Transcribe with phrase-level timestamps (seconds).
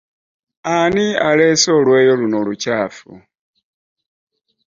[0.75, 3.11] Ani aleese olweyo luno olukyafu?